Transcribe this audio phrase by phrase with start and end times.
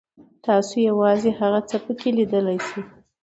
[0.45, 2.81] تاسو یوازې هغه څه پکې لیدلی شئ.